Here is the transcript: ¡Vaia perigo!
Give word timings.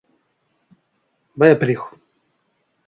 ¡Vaia 1.39 1.59
perigo! 1.61 1.85